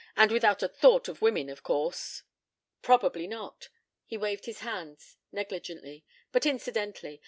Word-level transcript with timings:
"And 0.17 0.31
without 0.31 0.63
a 0.63 0.67
thought 0.67 1.07
of 1.09 1.21
women, 1.21 1.47
of 1.47 1.61
course." 1.61 2.23
"Probably 2.81 3.27
not." 3.27 3.69
He 4.03 4.17
waved 4.17 4.47
his 4.47 4.61
hand 4.61 4.97
negligently. 5.31 6.03
"But 6.31 6.47
incidentally. 6.47 7.19